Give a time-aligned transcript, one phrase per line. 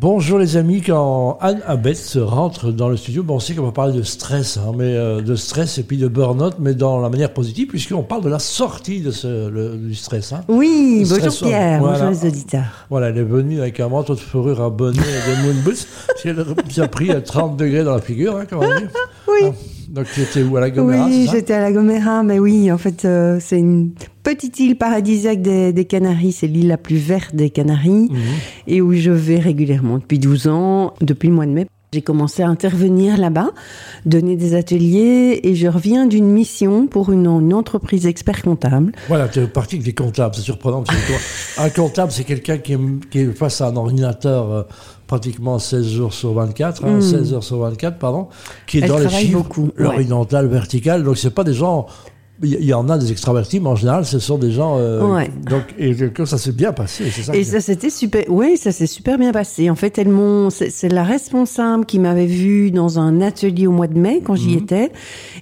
[0.00, 3.70] Bonjour les amis, quand Anne Abetz rentre dans le studio, bon, on sait qu'on va
[3.70, 7.10] parler de stress, hein, mais euh, de stress et puis de burn-out, mais dans la
[7.10, 10.32] manière positive, puisqu'on parle de la sortie de ce, le- du stress.
[10.32, 10.40] Hein.
[10.48, 11.98] Oui, bonjour Pierre, voilà.
[12.06, 12.86] bonjour les auditeurs.
[12.88, 15.86] Voilà, elle est venue avec un manteau de fourrure à bonnet et des moon boots,
[16.22, 16.46] qu'elle
[16.82, 18.88] a pris à 30 degrés dans la figure, hein, dire.
[19.28, 19.48] Oui.
[19.48, 19.52] Ah,
[19.90, 22.78] donc tu étais où à la Gomera, oui, j'étais à la Gomera, mais oui, en
[22.78, 23.90] fait, euh, c'est une
[24.34, 26.32] petite île paradisiaque des, des Canaries.
[26.32, 28.18] C'est l'île la plus verte des Canaries Mhm.
[28.68, 31.66] et où je vais régulièrement depuis 12 ans, depuis le mois de mai.
[31.92, 33.50] J'ai commencé à intervenir là-bas,
[34.06, 38.92] donner des ateliers et je reviens d'une mission pour une, une entreprise expert comptable.
[39.08, 40.82] Voilà, tu es parti avec des comptables, c'est surprenant.
[40.84, 41.16] parce que toi,
[41.64, 42.76] un comptable, c'est quelqu'un qui
[43.10, 44.62] qui est face à un ordinateur euh,
[45.08, 47.00] pratiquement 16 jours sur 24, hein, Mm.
[47.02, 48.28] 16 heures sur 24, pardon,
[48.68, 49.72] qui est Elle dans les chiffres, beaucoup, ouais.
[49.78, 51.02] l'horizontal, vertical.
[51.02, 51.86] Donc, c'est pas des gens.
[52.42, 54.76] Il y- en a des extravertis, mais en général, ce sont des gens.
[54.78, 55.30] euh, Ouais.
[55.48, 57.34] Donc, et que ça s'est bien passé, c'est ça.
[57.36, 59.68] Et que- ça s'était super, oui, ça s'est super bien passé.
[59.68, 63.88] En fait, elles m'ont, c'est la responsable qui m'avait vue dans un atelier au mois
[63.88, 64.38] de mai quand Mhm.
[64.38, 64.90] j'y étais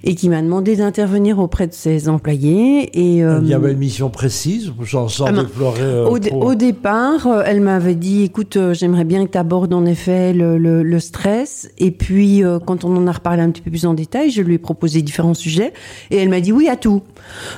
[0.03, 2.89] et qui m'a demandé d'intervenir auprès de ses employés.
[2.99, 5.43] Et euh, Il y avait une mission précise, sans, sans Ah non.
[5.43, 5.81] déplorer.
[5.81, 6.49] euh, au, dé- trop.
[6.51, 10.33] au départ, euh, elle m'avait dit, écoute, euh, j'aimerais bien que tu abordes en effet
[10.33, 11.69] le, le- le stress.
[11.77, 14.41] Et puis, euh, quand on en a reparlé un petit peu plus en détail, je
[14.41, 15.71] lui ai proposé différents sujets
[16.11, 16.88] et elle m'a dit oui à tout.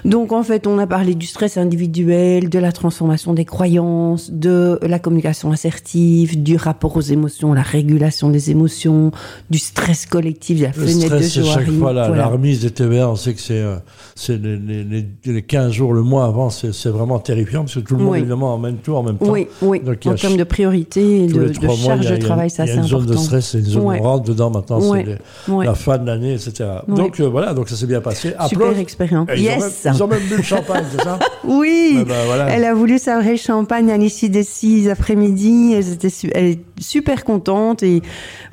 [0.06, 4.80] Donc, en fait, on a parlé du stress individuel, de la transformation des croyances, de
[4.82, 9.12] la communication assertive, du rapport aux émotions, la régulation des émotions,
[9.50, 12.24] du stress collectif, de la Le fenêtre stress, de c'est chaque fois la, Voilà.
[12.24, 13.10] la remise des TVA.
[13.10, 13.76] On sait que c'est euh,
[14.16, 17.76] c'est les, les, les- les 15 jours, le mois avant, c'est c'est vraiment terrifiant parce
[17.76, 18.20] que tout le monde, Oui.
[18.20, 19.32] évidemment, emmène tout en même temps.
[19.32, 19.80] Oui, oui.
[19.80, 22.12] Donc, il y en termes de priorité et de, de mois, charge il y a-
[22.12, 23.20] de il y travail, ça il y a c'est une zone important.
[23.20, 24.00] de stress, c'est une zone Ouais.
[24.00, 25.06] où on rentre dedans maintenant, Ouais.
[25.46, 25.66] c'est Ouais.
[25.66, 26.70] la fin de l'année, etc.
[26.88, 28.34] Donc euh, voilà, donc ça s'est bien passé.
[28.48, 28.80] Super Applause.
[29.24, 29.32] Expérience.
[29.34, 29.88] Et ils, ont même, Yes.
[29.98, 31.98] ils ont même bu le champagne, c'est ça Oui.
[32.02, 32.48] Eh ben, voilà.
[32.50, 35.74] Elle a voulu sa vraie champagne à l'issue des six après-midi.
[35.76, 38.02] Elle, était su- elle est super contente et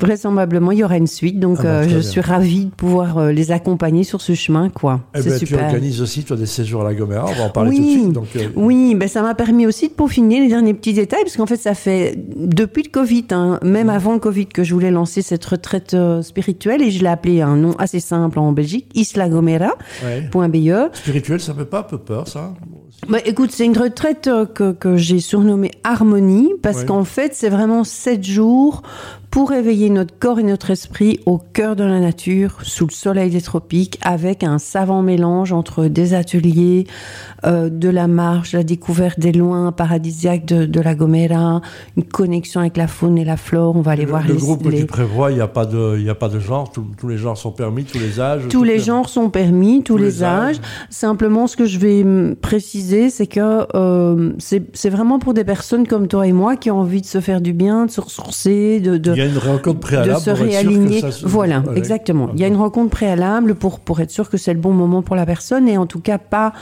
[0.00, 1.38] vraisemblablement il y aura une suite.
[1.40, 4.68] Donc Ah bah, euh, je suis ravie de pouvoir euh, les accompagner sur ce chemin,
[4.68, 5.00] quoi.
[5.14, 5.64] Eh C'est ben, tu super.
[5.66, 7.76] organises aussi, toi, des séjours à la Gomera, on va en parler Oui.
[7.78, 8.12] tout de suite.
[8.12, 11.36] Donc, euh, Oui, ben ça m'a permis aussi de peaufiner les derniers petits détails, parce
[11.36, 13.68] qu'en fait, ça fait depuis le Covid, hein, Mm.
[13.68, 17.40] même avant le Covid, que je voulais lancer cette retraite spirituelle, et je l'ai appelée
[17.40, 19.74] un nom assez simple en Belgique, Isla Gomera.
[20.04, 20.28] ouais.
[20.92, 22.54] Spirituel, ça fait pas un peu peur, ça
[23.08, 26.86] Bah, écoute, c'est une retraite euh, que, que j'ai surnommée Harmonie, parce Ouais.
[26.86, 28.82] qu'en fait, c'est vraiment sept jours
[29.30, 33.30] pour éveiller notre corps et notre esprit au cœur de la nature, sous le soleil
[33.30, 36.86] des tropiques, avec un savant mélange entre des ateliers,
[37.44, 41.60] euh, de la marche, la découverte des loins paradisiaques de, de la Gomera,
[41.96, 43.76] une connexion avec la faune et la flore.
[43.76, 45.46] On va aller Le, voir le les, groupe que les- tu prévois, il n'y a,
[45.46, 48.18] pas de- y a pas de genre, tous- tous les genres sont permis, tous les
[48.20, 50.56] âges Tous les genres sont permis, tous, les, âges.
[50.90, 56.08] Simplement, ce que je vais préciser, c'est que euh, c'est vraiment pour des personnes comme
[56.08, 58.96] toi et moi qui ont envie de se faire du bien, de se ressourcer, de,
[58.96, 61.00] de, une rencontre de se pour être sûr que réaligner.
[61.00, 62.30] ça se- Voilà, exactement.
[62.34, 65.02] Il y a une rencontre préalable pour, pour être sûr que c'est le bon moment
[65.02, 66.52] pour la personne et en tout cas pas.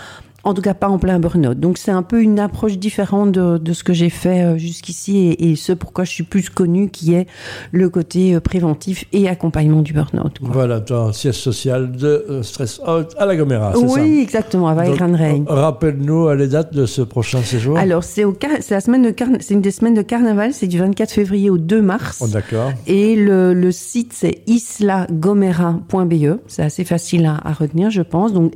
[0.46, 1.58] En tout cas, pas en plein burn-out.
[1.58, 5.18] Donc, c'est un peu une approche différente de, de ce que j'ai fait euh, jusqu'ici
[5.18, 7.26] et, et ce pourquoi je suis plus connue, qui est
[7.72, 10.36] le côté euh, préventif et accompagnement du burn-out.
[10.40, 14.00] Voilà, tu as un siège social de euh, Stress Out à la Gomera, c'est ça?
[14.00, 15.42] oui, exactement, avec Donc, Gran Rey.
[15.50, 17.76] euh, Rappelle-nous les dates de ce prochain séjour.
[17.76, 20.68] Alors, c'est au car- c'est la semaine de c'est une des semaines de carnaval, c'est
[20.68, 22.20] du 24 février au 2 mars.
[22.22, 22.72] Oh, D'accord.
[22.86, 26.38] Et le, le site, c'est islagomera.be.
[26.46, 28.32] C'est assez facile à, à retenir, je pense.
[28.32, 28.52] Donc,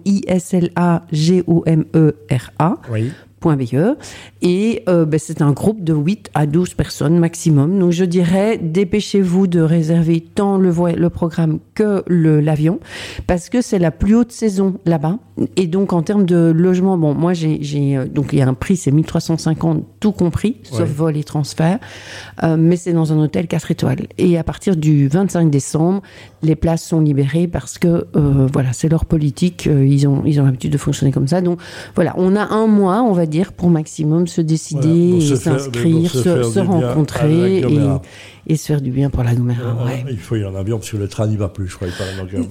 [1.80, 2.91] I-S-L-A-G-O-M-E-R-A.
[2.91, 3.12] Oui.
[3.42, 3.96] .be.
[4.42, 7.78] Et euh, ben, c'est un groupe de 8 à 12 personnes maximum.
[7.78, 12.80] Donc je dirais, dépêchez-vous de réserver tant le, le programme que l'avion,
[13.26, 15.18] parce que c'est la plus haute saison là-bas.
[15.56, 17.60] Et donc en termes de logement, bon, moi j'ai,
[17.96, 21.78] euh, donc il y a un prix, c'est 1350 tout compris, sauf vol et transfert,
[22.42, 24.06] Euh, mais c'est dans un hôtel 4 étoiles.
[24.16, 26.02] Et à partir du 25 décembre,
[26.42, 30.44] les places sont libérées parce que euh, voilà, c'est leur politique, ils ont ils ont
[30.44, 31.40] l'habitude de fonctionner comme ça.
[31.40, 31.58] Donc
[31.94, 36.10] voilà, on a un mois, on va dire, pour maximum se décider Voilà, et s'inscrire,
[36.10, 37.64] se rencontrer
[38.46, 39.62] et, se faire du bien pour la Gomera.
[39.62, 40.04] Euh, ouais.
[40.10, 41.88] Il faut y aller en avion parce que le train n'y va plus, je crois.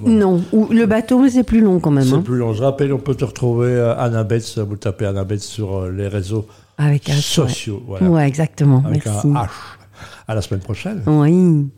[0.06, 2.04] Non, ou le bateau, mais c'est plus long quand même.
[2.04, 2.52] C'est hein, plus long.
[2.52, 5.90] Je rappelle, on peut te retrouver euh, Anna Betts, vous tapez Anna Betts sur euh,
[5.90, 6.46] les réseaux
[6.78, 7.82] avec sociaux.
[7.86, 7.98] Ouais.
[8.00, 8.08] Voilà.
[8.08, 8.82] ouais, exactement.
[8.86, 9.28] Avec Merci.
[9.28, 9.48] un H.
[10.26, 11.02] À la semaine prochaine.
[11.06, 11.70] Oui.